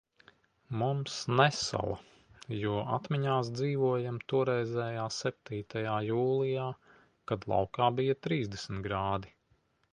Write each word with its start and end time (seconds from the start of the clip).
Mums 0.81 1.17
nesala, 1.39 1.97
jo 2.61 2.71
atmiņās 2.95 3.51
dzīvojam 3.59 4.17
toreizējā 4.33 5.05
septītajā 5.19 6.01
jūlijā, 6.09 6.67
kad 7.33 7.49
laukā 7.55 7.95
bija 8.01 8.21
trīsdesmit 8.29 8.87
grādi. 8.91 9.35